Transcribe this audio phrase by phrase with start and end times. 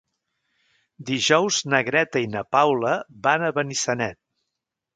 [1.09, 2.97] Dijous na Greta i na Paula
[3.29, 4.21] van a Benissanet.